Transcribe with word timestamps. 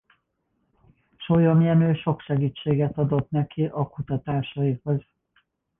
Sólyom 1.17 1.61
Jenő 1.61 1.93
sok 1.93 2.21
segítséget 2.21 2.97
adott 2.97 3.29
neki 3.29 3.65
a 3.65 3.87
kutatásaihoz. 3.89 5.05